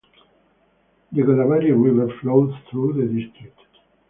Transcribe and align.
The 1.11 1.21
Godavari 1.21 1.69
River 1.69 2.11
flows 2.21 2.55
through 2.71 2.93
the 2.93 3.05
district. 3.21 3.59